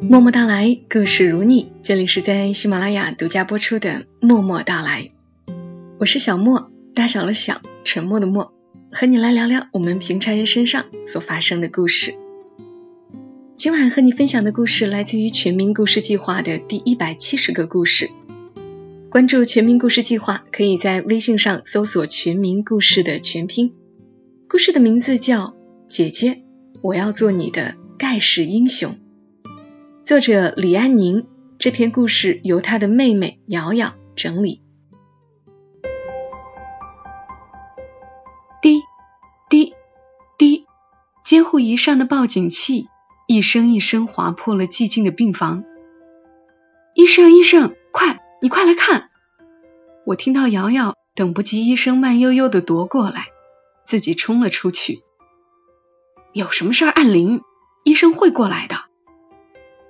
[0.00, 1.72] 默默到来，故事如你。
[1.82, 5.10] 这里是在喜马拉雅独家播出的《默默到来》，
[5.98, 8.52] 我是小莫，大小的小，沉默的默，
[8.90, 12.14] 和你来聊聊我们平常人身上所发生的故事。
[13.56, 18.08] 今晚和你分享的故事来自于全民故事计划的第一百七十个故事。
[19.10, 23.74] 关注全民故事计划，可以在微信上搜索“全民故事”的全拼。
[24.48, 25.46] 故事的名字叫
[25.88, 26.42] 《姐姐，
[26.80, 28.92] 我要做你的盖世英雄》。
[30.04, 31.26] 作者李安宁，
[31.58, 34.62] 这篇故事由他的妹妹瑶瑶整理。
[38.62, 38.82] 滴
[39.50, 39.74] 滴
[40.38, 40.66] 滴，
[41.24, 42.88] 监护仪上的报警器
[43.26, 45.64] 一声一声划破了寂静的病房。
[46.94, 49.10] 医生，医生，快，你快来看！
[50.06, 53.26] 我听到瑶瑶等不及医生慢悠悠的踱过来，
[53.84, 55.02] 自己冲了出去。
[56.38, 57.42] 有什么事儿按铃，
[57.82, 58.84] 医生会过来的。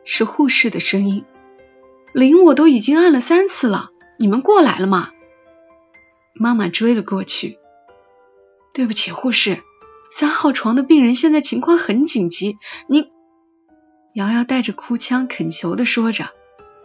[0.07, 1.27] 是护士的声音，
[2.15, 5.11] 铃我都已经按了三次了，你们过来了吗？
[6.35, 7.59] 妈妈追了过去。
[8.73, 9.63] 对不起，护士，
[10.11, 12.57] 三号床的病人现在情况很紧急，
[12.87, 13.11] 您……
[14.15, 16.31] 瑶瑶带着哭腔恳求的说着。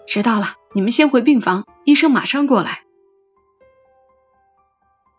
[0.06, 2.84] 知道了，你们先回病房，医生马上过来。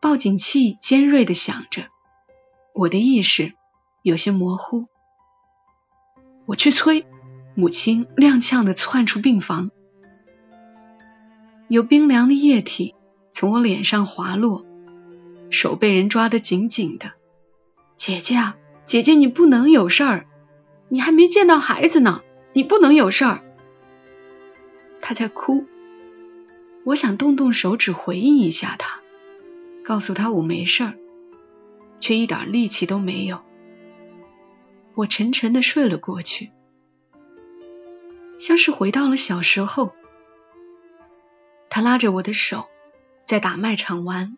[0.02, 1.86] 报警器尖锐的响着，
[2.74, 3.54] 我的意识
[4.04, 4.88] 有些模糊，
[6.44, 7.06] 我去催。
[7.54, 9.70] 母亲踉跄的窜出病房，
[11.68, 12.94] 有冰凉的液体
[13.32, 14.66] 从我脸上滑落，
[15.48, 17.12] 手被人抓得紧紧的。
[17.96, 20.26] 姐姐啊，姐姐，你不能有事儿，
[20.88, 22.20] 你还没见到孩子呢，
[22.52, 23.42] 你不能有事儿。
[25.00, 25.64] 他在哭，
[26.84, 29.00] 我想动动手指回应一下他，
[29.82, 30.94] 告诉他我没事儿，
[32.00, 33.40] 却一点力气都没有。
[34.94, 36.52] 我沉沉的睡了过去。
[38.38, 39.92] 像是回到了小时候，
[41.70, 42.66] 他拉着我的手
[43.26, 44.36] 在打卖场玩，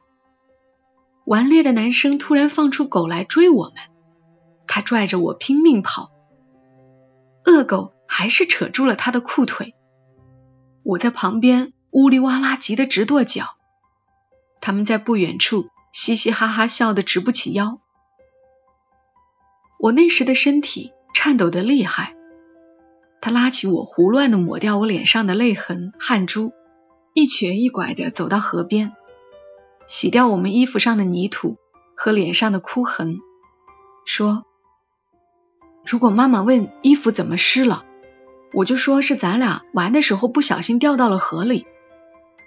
[1.25, 3.77] 顽劣的男生突然放出狗来追我们，
[4.67, 6.11] 他拽着我拼命跑，
[7.45, 9.75] 恶狗还是扯住了他的裤腿，
[10.83, 13.57] 我在旁边呜里哇啦急得直跺脚，
[14.61, 17.81] 他们在不远处嘻嘻哈哈笑得直不起腰，
[19.79, 22.17] 我那时的身体颤抖的厉害。
[23.21, 26.53] 他拉起我，胡乱的抹掉我脸上的泪痕、汗珠，
[27.13, 28.93] 一瘸一拐的走到河边，
[29.89, 31.57] 洗掉我们衣服上的泥土
[31.97, 33.19] 和脸上的哭痕，
[34.05, 34.45] 说
[35.85, 37.85] ：“如果妈妈问衣服怎么湿了，
[38.53, 41.67] 我就说是咱俩玩的时候不小心掉到了河里，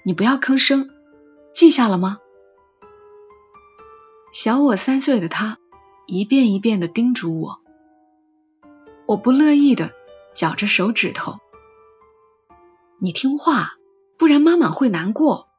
[0.06, 0.90] 你不要吭声，
[1.54, 2.20] 记下了吗？”
[4.32, 5.58] 小我三岁的他
[6.10, 7.60] 一遍一遍的叮嘱我，
[9.06, 9.92] 我不乐意的。
[10.36, 11.40] 绞着手指头，
[12.98, 13.74] 你听话，
[14.18, 15.50] 不然妈妈会难过。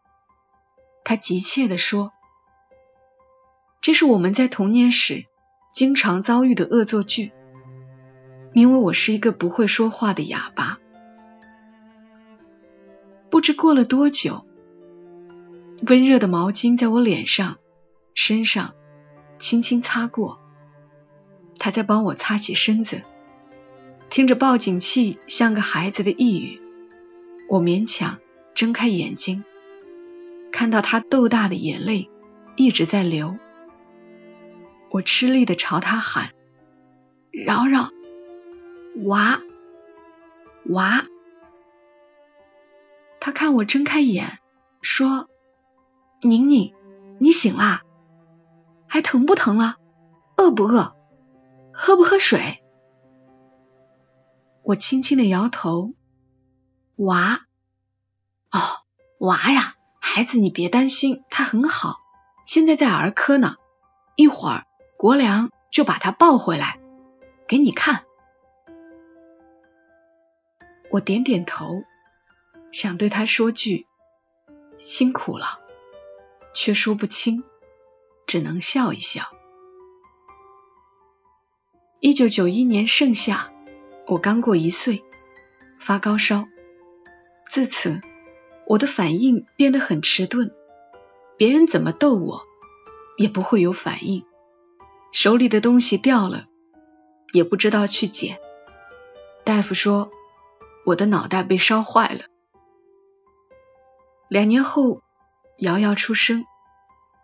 [1.04, 2.12] 他急切地说
[3.82, 5.26] ：“这是我们在童年时
[5.74, 7.32] 经常遭遇的恶作剧，
[8.54, 10.78] 因为我是一个不会说话的哑巴。”
[13.28, 14.46] 不知过了多久，
[15.86, 17.58] 温热的毛巾在我脸上、
[18.14, 18.74] 身上
[19.40, 20.38] 轻轻擦过，
[21.58, 23.02] 他在帮我擦洗身子。
[24.10, 26.60] 听着报警器像个孩子的呓语，
[27.48, 28.18] 我勉强
[28.54, 29.44] 睁开眼睛，
[30.52, 32.10] 看到他豆大的眼泪
[32.54, 33.38] 一直在流。
[34.90, 36.30] 我吃力的朝他喊
[37.32, 37.90] ：“饶饶，
[39.04, 39.40] 娃，
[40.66, 41.06] 娃。”
[43.20, 44.38] 他看我睁开眼，
[44.82, 45.28] 说
[46.20, 46.74] ：“宁宁，
[47.20, 47.84] 你醒啦？
[48.90, 49.76] 还疼不疼了？
[50.36, 50.96] 饿不饿？
[51.72, 52.60] 喝不喝水？”
[54.64, 55.94] 我轻轻的摇头，
[56.96, 57.46] 娃，
[58.50, 58.58] 哦，
[59.20, 61.98] 娃呀，孩子你别担心，他很好，
[62.44, 63.56] 现在在儿科呢，
[64.16, 64.66] 一会儿
[64.98, 66.80] 国良就把他抱回来
[67.46, 68.04] 给你看。
[70.90, 71.84] 我点点头，
[72.72, 73.86] 想对他说句
[74.78, 75.60] 辛苦了，
[76.54, 77.44] 却说不清，
[78.30, 79.24] 只能笑一笑。
[81.98, 83.50] 一九九一年盛夏。
[84.06, 85.02] 我刚过一岁，
[85.80, 86.46] 发高烧，
[87.48, 88.00] 自此
[88.68, 90.52] 我的反应变得很迟钝，
[91.36, 92.44] 别人怎么逗我
[93.16, 94.24] 也不会有反应，
[95.10, 96.46] 手里的东西掉了
[97.32, 98.38] 也不知道去捡。
[99.42, 100.12] 大夫说
[100.86, 102.26] 我的脑袋被烧坏了。
[104.28, 105.02] 两年后，
[105.58, 106.44] 瑶瑶出生，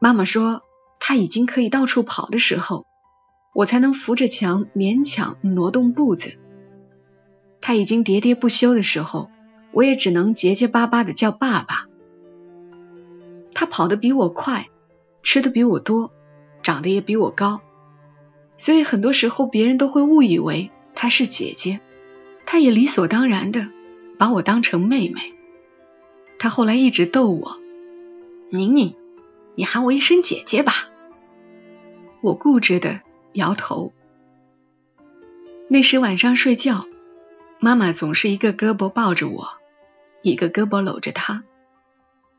[0.00, 0.62] 妈妈说
[0.98, 2.86] 他已经可以到处跑的时候，
[3.54, 6.38] 我才能扶着墙勉强挪动步子。
[7.60, 9.30] 他已经喋喋不休的时候，
[9.72, 11.86] 我也只能结结巴巴的叫爸爸。
[13.54, 14.68] 他跑得比我快，
[15.22, 16.12] 吃的比我多，
[16.62, 17.60] 长得也比我高，
[18.56, 21.80] 所以很多时候别人都会误以为他是姐姐。
[22.44, 23.68] 他也理所当然的
[24.18, 25.34] 把我当成妹妹。
[26.38, 27.56] 他后来一直逗我
[28.52, 28.94] ：“宁宁，
[29.56, 30.72] 你喊我一声姐姐吧。”
[32.22, 33.00] 我固执的
[33.32, 33.92] 摇头。
[35.68, 36.86] 那时晚上睡觉，
[37.58, 39.48] 妈妈总是一个胳膊抱着我，
[40.22, 41.44] 一个胳膊搂着她，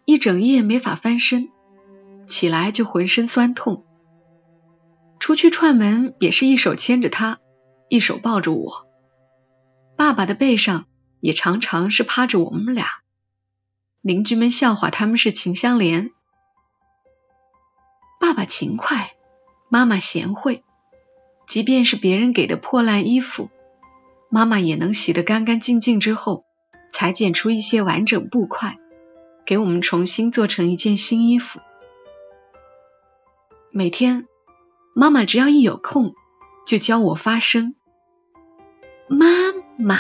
[0.06, 1.50] 一整夜没法翻身，
[2.26, 3.84] 起来就浑身酸痛。
[5.20, 7.40] 出去串门也是一手牵着她，
[7.90, 8.88] 一手抱着我。
[9.98, 10.86] 爸爸的背上
[11.20, 12.88] 也常常是趴着我们俩。
[14.02, 16.12] 邻居们笑话他们是情相连。
[18.20, 19.12] 爸爸勤快，
[19.70, 20.64] 妈妈贤惠，
[21.48, 23.50] 即便是别人给的破烂衣服，
[24.30, 26.46] 妈妈也能洗得干干净净之后，
[26.92, 28.78] 裁剪出一些完整布块，
[29.46, 31.60] 给我们重新做成一件新衣服。
[33.72, 34.28] 每天，
[34.96, 36.16] 妈妈只要一有空，
[36.66, 37.76] 就教我发声
[39.08, 39.28] ：“妈
[39.78, 40.00] 妈，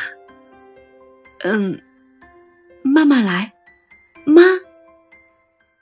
[1.39, 1.83] 嗯，
[2.83, 3.53] 慢慢来。”
[4.25, 4.41] 妈，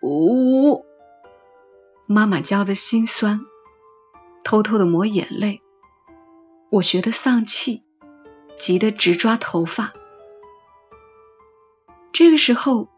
[0.03, 0.85] 呜，
[2.07, 3.41] 妈妈教的心酸，
[4.43, 5.61] 偷偷的抹眼泪，
[6.69, 7.83] 我学的丧气，
[8.59, 9.93] 急得直抓头发。
[12.11, 12.89] 这个时候，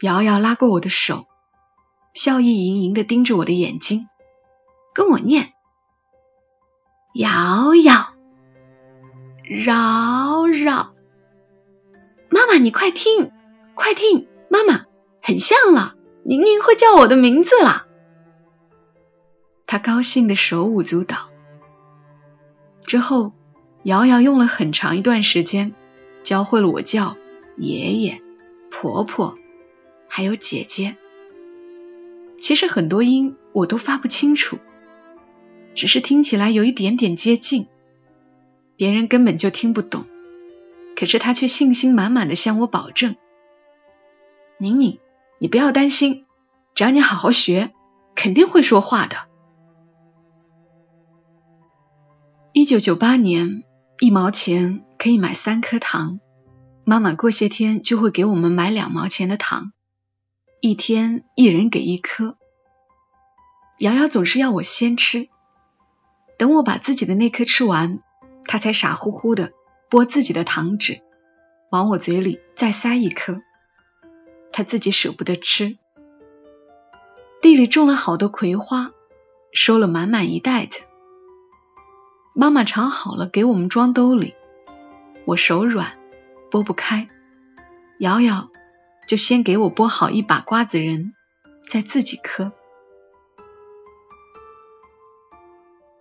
[0.00, 1.26] 瑶瑶拉过我的手，
[2.14, 4.08] 笑意盈盈的盯着我的眼睛，
[4.94, 5.52] 跟我念
[7.12, 8.14] ：“瑶瑶，
[9.44, 10.94] 扰扰，
[12.30, 13.32] 妈妈你快听，
[13.74, 14.86] 快听，妈妈。”
[15.20, 17.85] 很像了，宁宁会叫我的名字了。
[19.66, 21.28] 他高兴的手舞足蹈。
[22.86, 23.32] 之后，
[23.82, 25.74] 瑶瑶用了很长一段时间，
[26.22, 27.16] 教会了我叫
[27.56, 28.22] 爷爷、
[28.70, 29.36] 婆婆，
[30.08, 30.96] 还有姐姐。
[32.38, 34.58] 其实很多音我都发不清楚，
[35.74, 37.66] 只是听起来有一点点接近，
[38.76, 40.04] 别人根本就听不懂。
[40.94, 43.16] 可是他却信心满满的向我保证
[44.58, 44.98] ：“宁宁。”
[45.38, 46.24] 你不要担心，
[46.74, 47.74] 只要你好好学，
[48.14, 49.18] 肯定会说话的。
[52.66, 53.62] 九九八年，
[54.00, 56.18] 一毛钱可以买三颗糖，
[56.84, 59.70] 妈妈过些天就会给我们买两毛钱的糖，
[60.60, 62.36] 一天一人给一颗。
[63.78, 65.28] 瑶瑶总是要我先吃，
[66.38, 68.00] 等我把自己的那颗吃完，
[68.46, 69.52] 她才傻乎乎的
[69.88, 71.02] 剥自己的糖纸，
[71.70, 73.42] 往我嘴里再塞一颗。
[74.50, 75.78] 她自己舍不得吃，
[77.40, 78.90] 地里种了好多葵花，
[79.52, 80.80] 收了满满一袋子。
[82.38, 84.34] 妈妈炒好了给我们装兜里，
[85.24, 85.96] 我手软
[86.50, 87.08] 剥不开，
[87.98, 88.50] 瑶瑶
[89.08, 91.14] 就先给我剥好一把瓜子仁，
[91.62, 92.52] 再自己嗑。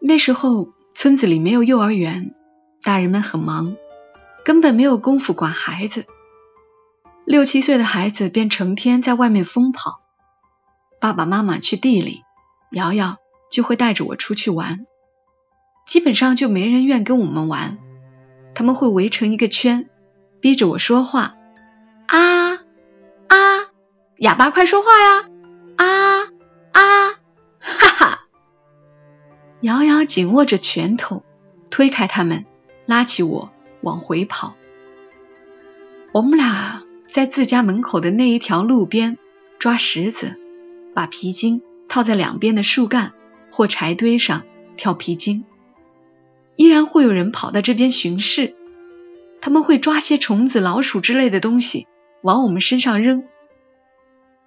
[0.02, 2.36] 那时候村子里没有幼儿园，
[2.84, 3.78] 大人们很忙，
[4.44, 6.06] 根本没有功夫管孩子。
[7.24, 10.02] 六七岁的孩子便成天在外面疯跑，
[11.00, 12.24] 爸爸妈妈去地里，
[12.72, 14.86] 瑶瑶就会带着我出去玩，
[15.86, 17.78] 基本上就没人愿跟我们玩，
[18.54, 19.90] 他们会围成一个圈，
[20.42, 21.36] 逼着我说话，
[22.08, 23.38] 啊啊，
[24.18, 25.30] 哑巴快说话呀，
[25.78, 26.24] 啊
[26.72, 27.12] 啊，
[27.60, 28.20] 哈哈，
[29.62, 31.24] 瑶瑶紧握着拳头，
[31.70, 32.46] 推开他们，
[32.86, 33.52] 拉起我
[33.82, 34.56] 往回跑，
[36.12, 36.84] 我们俩。
[37.08, 39.18] 在自家门口的那一条路边
[39.58, 40.36] 抓石子，
[40.94, 43.14] 把皮筋套在两边的树干
[43.52, 44.44] 或柴堆上
[44.76, 45.46] 跳皮筋。
[46.56, 48.56] 依然会有人跑到这边巡视，
[49.42, 51.88] 他们会抓些虫子、老鼠之类的东西
[52.22, 53.24] 往我们身上扔。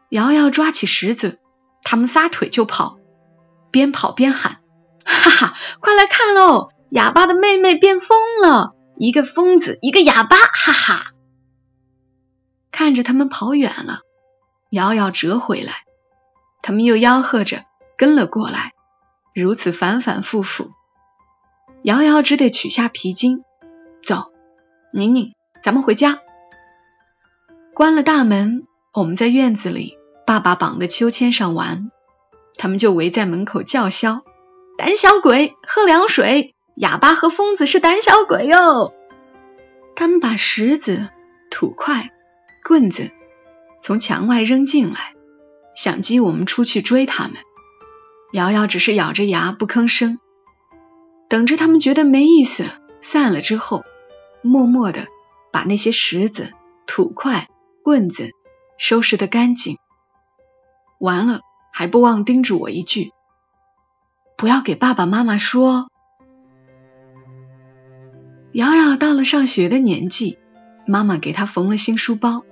[0.08, 1.38] 瑶瑶抓起石子，
[1.82, 2.98] 他们撒腿就跑，
[3.70, 4.60] 边跑边喊
[5.04, 6.70] ：“哈哈，快来看喽！
[6.90, 11.12] 哑巴的妹妹变疯了，一个疯子，一个哑巴，哈哈。”
[12.72, 14.00] 看着他们跑远了，
[14.70, 15.84] 瑶瑶折回来，
[16.62, 17.64] 他们又吆喝着
[17.98, 18.72] 跟了过来，
[19.34, 20.72] 如此反反复复。
[21.82, 23.44] 瑶瑶只得取下皮筋，
[24.02, 24.32] 走，
[24.92, 26.20] 宁宁，咱们回家。
[27.72, 31.92] 关了大门，我们在院子里爸爸绑的秋千上玩，
[32.56, 34.24] 他们就围在门口叫嚣
[34.76, 36.54] ：“胆小鬼，喝凉水！
[36.74, 38.92] 哑巴和疯子是胆小鬼哟！”
[39.94, 41.08] 他们把石子、
[41.50, 42.10] 土块。
[42.64, 43.10] 棍子
[43.80, 45.14] 从墙外扔进来，
[45.74, 47.36] 想激我们出去追他们。
[48.32, 50.18] 瑶瑶只是咬着牙不吭声。
[51.28, 52.64] 等着他们觉得没意思
[53.00, 53.84] 散了之后，
[54.42, 55.06] 默默的
[55.52, 56.52] 把那些石子、
[56.86, 57.48] 土块、
[57.82, 58.30] 棍子
[58.78, 59.76] 收拾得干净。
[60.98, 61.42] 完了
[61.72, 63.12] 还不忘叮嘱我一句
[64.36, 65.88] ：“不要给爸爸妈妈说。”
[68.52, 70.38] 瑶瑶到了上学的年纪，
[70.86, 72.44] 妈妈给她缝了新书包。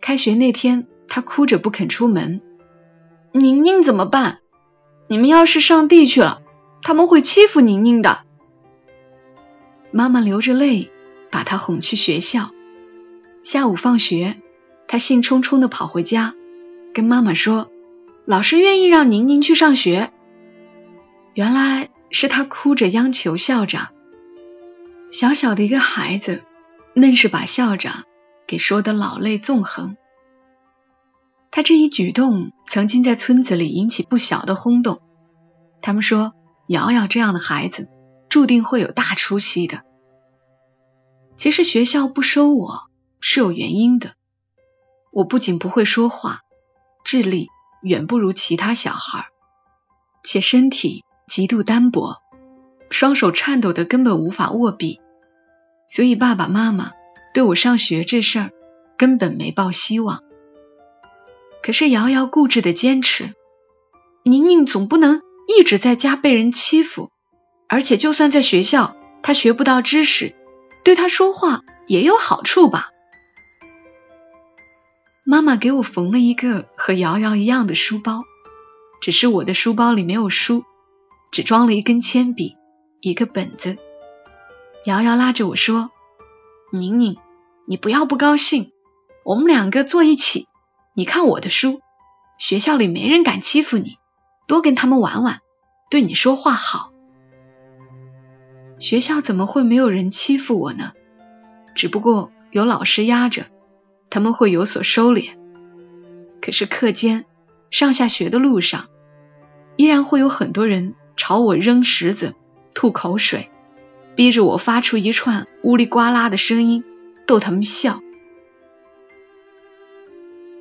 [0.00, 2.40] 开学那天，她哭着不肯出门。
[3.32, 4.38] 宁宁怎么办？
[5.06, 6.42] 你们要是上地去了，
[6.82, 8.24] 他们会欺负宁宁的。
[9.90, 10.90] 妈妈流着泪
[11.30, 12.50] 把她哄去学校。
[13.42, 14.40] 下午放学，
[14.86, 16.34] 她兴冲冲的跑回家，
[16.94, 17.70] 跟妈妈说
[18.26, 20.12] ：“老师愿意让宁宁去上学。”
[21.34, 23.88] 原来是他哭着央求校长。
[25.12, 26.42] 小小的一个孩子，
[26.94, 28.04] 愣是把校长
[28.46, 29.96] 给说得老泪纵横。
[31.50, 35.00] 他这一举动曾经在村子里引起不小的轰动。
[35.82, 36.34] 他们说，
[36.70, 37.88] 瑶瑶这样的孩子
[38.28, 39.82] 注定会有大出息的。
[41.36, 42.82] 其实学校不收我
[43.18, 44.12] 是有原因的。
[45.10, 46.42] 我不仅不会说话，
[47.02, 47.48] 智力
[47.82, 49.24] 远不如其他小孩，
[50.22, 52.18] 且身体极度单薄。
[52.88, 55.00] 双手颤抖的根本无法握笔，
[55.88, 56.92] 所以爸爸妈妈
[57.34, 58.50] 对我上学这事儿
[58.96, 60.22] 根本没抱希望。
[61.64, 63.34] 可是瑶瑶固执的坚持，
[64.22, 65.20] 宁宁总不能
[65.58, 67.10] 一直在家被人欺负，
[67.68, 70.36] 而且就算在学校，他学不到知识，
[70.84, 72.90] 对他说话也有好处吧？
[75.24, 78.22] 妈妈给我缝了一个和瑶瑶一样的书包，
[79.00, 80.64] 只是我的书包里没有书，
[81.32, 82.54] 只装了一根铅笔。
[83.00, 83.76] 一个本子，
[84.84, 85.90] 瑶瑶拉着我说
[86.70, 87.16] ：“宁宁，
[87.66, 88.70] 你不要不高兴，
[89.24, 90.46] 我们两个坐一起，
[90.94, 91.80] 你看我的书，
[92.38, 93.96] 学校里没人敢欺负你，
[94.50, 95.38] 多跟他们玩玩，
[95.92, 96.90] 对你说话好。
[98.80, 100.90] 学校怎么会没有人欺负我呢？
[101.76, 103.46] 只不过有老师压着，
[104.10, 105.36] 他们会有所收敛。
[106.42, 107.26] 可是课间
[107.70, 108.88] 上下学的路上，
[109.76, 112.34] 依然会有很多人朝我扔石子。”
[112.74, 113.52] 吐口水，
[114.16, 116.82] 逼着我发出一串呜里呱啦的声音，
[117.24, 118.00] 逗他们笑。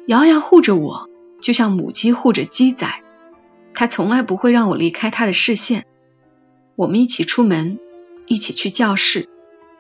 [0.06, 1.10] 瑶瑶护着我，
[1.42, 2.88] 就像母鸡护着鸡仔，
[3.74, 5.86] 他从来不会让我离开他的视线。
[6.76, 7.80] 我们一起出门，
[8.26, 9.30] 一起去教室，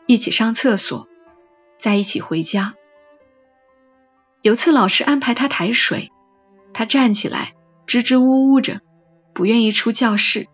[0.05, 1.08] 一起上厕所，
[1.77, 2.75] 再一起回家。
[4.41, 6.12] 有次老师安排他抬水，
[6.74, 7.53] 他站起来
[7.88, 8.81] 支支吾吾着，
[9.34, 10.48] 不愿意出教室。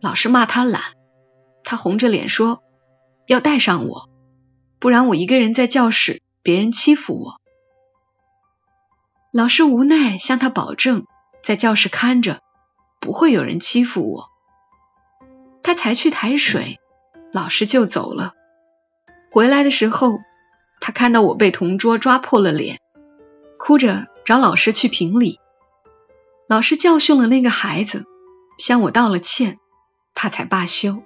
[0.00, 0.82] 老师骂他懒。
[1.64, 2.62] 他红着脸说
[3.26, 4.08] ：“要带上我，
[4.78, 7.40] 不然我一个人在教室，别人欺负我。”
[9.30, 11.04] 老师无奈向他保证，
[11.42, 12.40] 在教室看着，
[13.08, 14.28] 不会有人欺负我。
[15.62, 16.78] 他才去抬水，
[17.32, 18.34] 老师就走了。
[19.30, 20.18] 回来的时候，
[20.78, 22.80] 他看到我被同桌抓破了脸，
[23.58, 25.40] 哭着找老师去评理。
[26.50, 28.04] 老师教训了那个孩子，
[28.58, 29.58] 向我道了歉，
[30.14, 31.02] 他才罢休。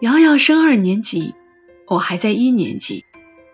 [0.00, 1.34] 瑶瑶升二年级，
[1.86, 3.06] 我还在一年级，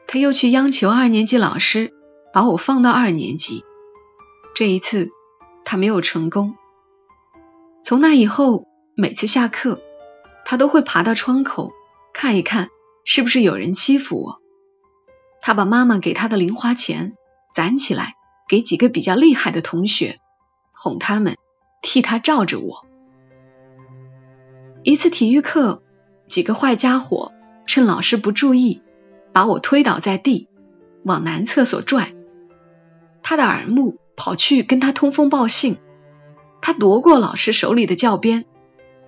[0.08, 1.92] 他又去央求二年级老师
[2.32, 3.62] 把我放到二年级。
[4.56, 5.12] 这一次
[5.70, 6.56] 他没有成功。
[7.84, 9.82] 从那以后，每次下课，
[10.46, 11.72] 他都会爬到窗口
[12.14, 12.70] 看一看
[13.04, 14.40] 是不是有人欺负我。
[15.42, 17.12] 他把妈妈给他的零花钱
[17.54, 18.14] 攒起来，
[18.48, 20.18] 给几个比较厉害的同学，
[20.72, 21.36] 哄他们
[21.82, 22.86] 替他罩着我。
[24.82, 25.82] 一次体育课。
[26.28, 27.32] 几个坏家伙
[27.66, 28.82] 趁老师不注意，
[29.34, 30.48] 把我推倒在地，
[31.02, 32.14] 往男厕所拽。
[33.22, 35.78] 他的耳目跑去跟他通风报信，
[36.60, 38.44] 他夺过老师手里的教鞭，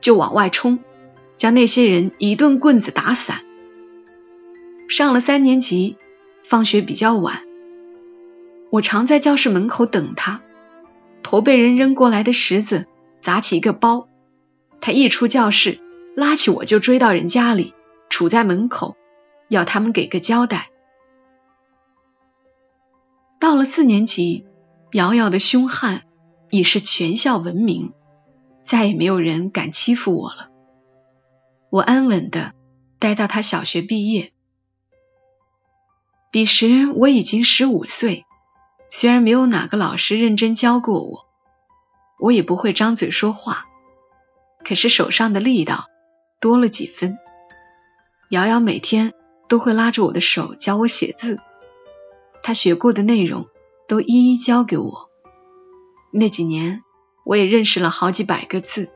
[0.00, 0.79] 就往外冲，
[1.37, 3.43] 将那些人一顿棍子打散。
[4.88, 5.99] 上了三年级，
[6.43, 7.43] 放学比较晚，
[8.71, 10.40] 我常在教室门口等他，
[11.23, 12.87] 头被人扔过来的石子
[13.21, 14.09] 砸起一个包，
[14.81, 15.79] 他一出教室。
[16.17, 17.73] 拉起我就追到人家里，
[18.11, 18.97] 杵在门口，
[19.49, 20.71] 要他们给个交代。
[23.38, 24.45] 到了四年级，
[24.93, 26.03] 瑶瑶的凶悍
[26.51, 27.93] 已是全校闻名，
[28.65, 30.49] 再也没有人敢欺负我了。
[31.71, 32.55] 我安稳的
[32.99, 34.33] 待到他小学毕业。
[36.33, 38.25] 彼时我已经十五岁，
[38.91, 41.27] 虽然没有哪个老师认真教过我，
[42.19, 43.67] 我也不会张嘴说话，
[44.65, 45.87] 可是手上的力道。
[46.41, 47.19] 多了几分。
[48.31, 49.13] 瑶瑶每天
[49.47, 51.39] 都会拉着我的手教我写字，
[52.43, 53.47] 她学过的内容
[53.91, 55.11] 都一一教给我。
[56.13, 56.85] 那几年，
[57.25, 58.89] 我也认识了好几百个字。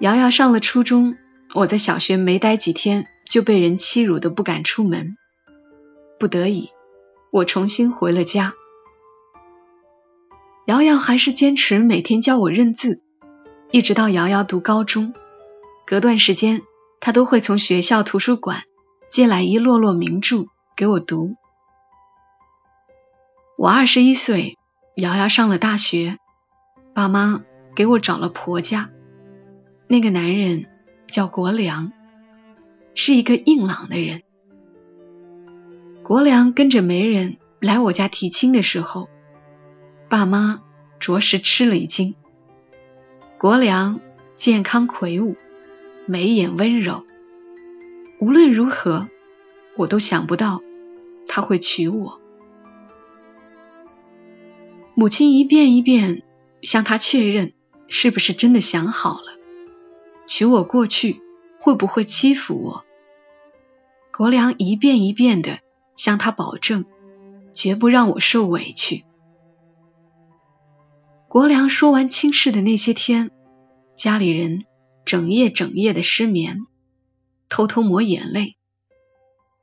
[0.00, 1.16] 瑶瑶上了初中，
[1.54, 5.16] 我在小学没待几天就被人欺辱的不敢出门，
[6.18, 6.68] 不得已，
[7.30, 8.52] 我重新回了家。
[10.66, 13.00] 瑶瑶还是坚持每天教我认字，
[13.70, 15.14] 一直到瑶瑶读高中，
[15.86, 16.60] 隔段时间
[17.00, 18.64] 她都会从学校图书馆
[19.10, 20.44] 借来一摞摞名著
[20.76, 21.36] 给我读。
[23.58, 24.56] 我二十一岁，
[24.94, 26.18] 瑶瑶上了大学，
[26.94, 27.42] 爸妈
[27.74, 28.90] 给我找了婆家。
[29.88, 30.66] 那个男人
[31.10, 31.90] 叫国良，
[32.94, 34.22] 是一个硬朗的人。
[36.04, 39.08] 国良跟着媒人来我家提亲的时候，
[40.08, 40.62] 爸妈
[41.00, 42.14] 着实吃了一惊。
[43.38, 43.98] 国良
[44.36, 45.34] 健康魁梧，
[46.06, 47.04] 眉眼温柔，
[48.20, 49.08] 无论如何，
[49.76, 50.62] 我都想不到
[51.26, 52.20] 他会娶我。
[54.98, 56.24] 母亲一遍一遍
[56.60, 57.52] 向他确认，
[57.86, 59.38] 是不是真的想好了。
[60.26, 61.22] 娶我过去
[61.60, 62.84] 会不会欺负我？
[64.12, 65.60] 国良一遍一遍的
[65.94, 66.84] 向他保证，
[67.52, 69.04] 绝不让我受委屈。
[71.28, 73.30] 国良说完亲事的那些天，
[73.96, 74.64] 家里人
[75.04, 76.66] 整夜整夜的失眠，
[77.48, 78.56] 偷偷抹眼泪。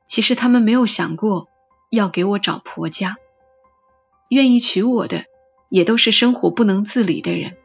[0.08, 1.48] 其实他们没有想过
[1.90, 3.18] 要给我找婆家，
[4.28, 5.24] 愿意娶我的
[5.68, 7.56] 也都是生活不能自理的人，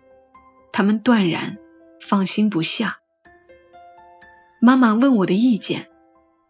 [0.71, 1.57] 他们断然。
[2.03, 2.97] 放心不下。
[4.59, 5.87] 妈妈问我的意见，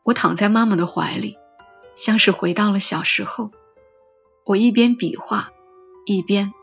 [0.01, 1.37] 我躺在妈妈的怀里，
[1.93, 3.51] 像是回到了小时候。
[4.45, 5.51] 我一边比划，
[6.05, 6.53] 一边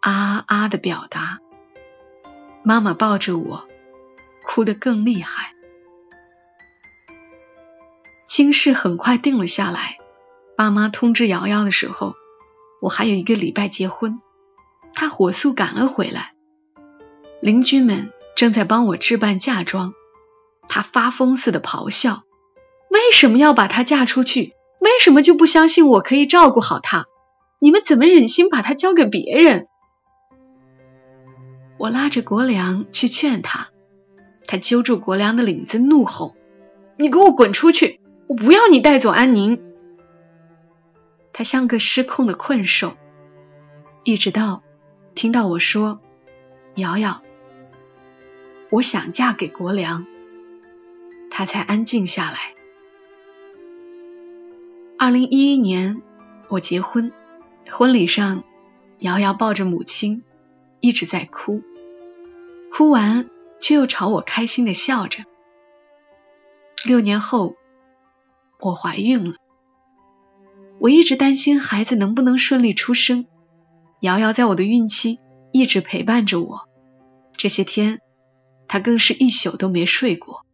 [0.00, 1.38] 啊啊的表达。
[2.64, 3.68] 妈妈抱着我，
[4.44, 5.54] 哭得更厉害。
[8.26, 9.98] 亲事很快定了下来。
[10.56, 12.16] 爸妈通知瑶瑶的时候，
[12.82, 14.20] 我还有一个礼拜结婚。
[14.92, 16.34] 他火速赶了回来，
[17.40, 18.10] 邻居们。
[18.34, 19.92] 正在帮我置办嫁妆，
[20.66, 22.22] 他发疯似的咆哮
[22.88, 24.54] ：“为什么要把她嫁出去？
[24.80, 27.04] 为什么就不相信我可以照顾好她？
[27.60, 29.66] 你们怎么忍心把她交给别人？”
[31.76, 33.68] 我拉着国良去劝他，
[34.46, 36.34] 他揪住国良的领子怒吼
[36.96, 38.00] ：“你给我滚出去！
[38.28, 39.62] 我不要你带走安宁！”
[41.42, 42.96] 他像个失控的困兽，
[44.04, 44.62] 一直到
[45.16, 46.00] 听到我说
[46.76, 47.20] ：“瑶瑶。”
[48.70, 50.06] 我想嫁给国良，
[51.32, 52.54] 他才安静下来。
[54.96, 56.00] 二零一一年，
[56.46, 57.10] 我结婚，
[57.68, 58.44] 婚礼上，
[59.00, 60.22] 瑶瑶抱着母亲，
[60.78, 61.64] 一直在哭，
[62.70, 63.28] 哭完
[63.60, 65.24] 却又朝我开心的笑着。
[66.84, 67.56] 六年后，
[68.60, 69.34] 我怀孕了，
[70.82, 73.26] 我一直担心孩子能不能顺利出生。
[74.00, 75.20] 瑶瑶在我的孕期
[75.52, 76.68] 一直陪伴着我，
[77.36, 78.00] 这些天。
[78.66, 80.44] 她更是一宿都没睡过，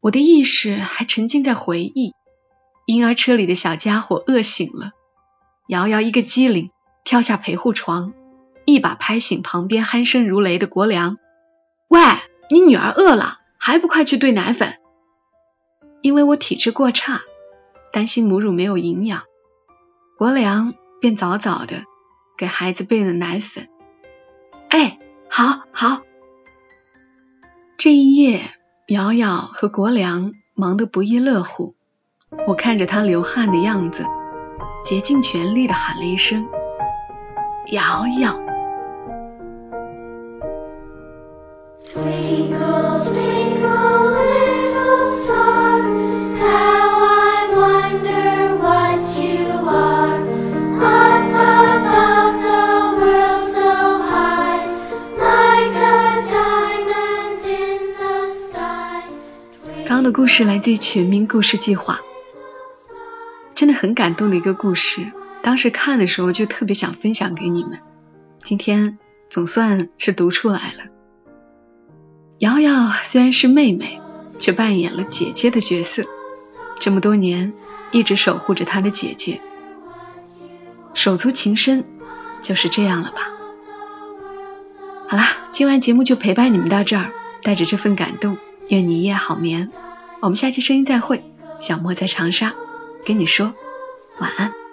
[0.00, 2.12] 我的意识还沉浸在回忆。
[2.86, 4.90] 婴儿车里的小家伙饿醒了，
[5.68, 6.72] 瑶瑶一个机灵，
[7.04, 8.14] 跳下陪护床，
[8.64, 11.18] 一把拍醒旁边鼾声如雷的国良
[11.86, 12.00] ：“喂，
[12.50, 14.74] 你女儿饿了，还不快去兑奶粉？”
[16.02, 17.20] 因为我体质过差，
[17.94, 19.22] 担心母乳没有营养，
[20.18, 21.84] 国良便早早的
[22.36, 23.68] 给孩子备了奶粉。
[24.68, 24.98] 哎，
[25.30, 26.02] 好好。
[27.78, 28.50] 这一夜，
[28.88, 31.76] 瑶瑶和国良忙得不亦乐乎。
[32.48, 34.04] 我看着他流汗的样子，
[34.84, 36.48] 竭尽全力的喊了一声
[37.70, 38.40] ：“瑶瑶。”
[60.04, 62.02] 《的故事来自于全民故事计划，
[63.54, 65.10] 真的很感动的一个故事。
[65.42, 67.80] 当时看的时候就特别想分享给你们，
[68.38, 68.98] 今天
[69.30, 70.84] 总算是读出来了。
[72.38, 73.98] 瑶瑶虽然是妹妹，
[74.38, 76.04] 却扮演了姐姐的角色，
[76.78, 77.54] 这么多年
[77.90, 79.40] 一直守护着她的姐姐，
[80.92, 81.84] 手足情深，
[82.42, 83.30] 就是这样了吧。
[85.08, 87.10] 好啦，今晚节目就陪伴你们到这儿，
[87.42, 88.36] 带着这份感动。
[88.68, 89.70] 愿你一夜好眠，
[90.24, 91.22] 我们下期声音再会。
[91.60, 92.54] 小莫在长沙，
[93.04, 93.52] 跟你说
[94.18, 94.63] 晚安。